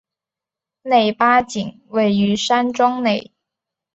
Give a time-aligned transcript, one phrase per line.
[0.81, 3.31] 内八景位于山庄内。